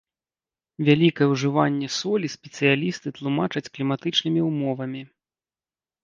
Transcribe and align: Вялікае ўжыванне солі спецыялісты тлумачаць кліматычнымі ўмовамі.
Вялікае 0.87 1.25
ўжыванне 1.33 1.89
солі 1.97 2.27
спецыялісты 2.35 3.07
тлумачаць 3.17 3.63
кліматычнымі 3.75 4.41
ўмовамі. 4.49 5.01